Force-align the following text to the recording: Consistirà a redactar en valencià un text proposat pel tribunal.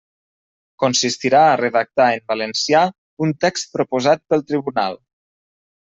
Consistirà 0.83 1.41
a 1.51 1.59
redactar 1.61 2.09
en 2.15 2.25
valencià 2.33 2.83
un 3.27 3.37
text 3.47 3.73
proposat 3.79 4.27
pel 4.33 4.47
tribunal. 4.53 5.03